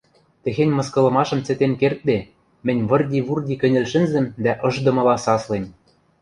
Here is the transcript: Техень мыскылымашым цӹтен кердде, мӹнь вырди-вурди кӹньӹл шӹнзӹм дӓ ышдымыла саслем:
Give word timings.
Техень 0.43 0.75
мыскылымашым 0.77 1.39
цӹтен 1.45 1.73
кердде, 1.79 2.17
мӹнь 2.65 2.83
вырди-вурди 2.89 3.55
кӹньӹл 3.61 3.85
шӹнзӹм 3.91 4.25
дӓ 4.43 4.53
ышдымыла 4.67 5.15
саслем: 5.25 5.65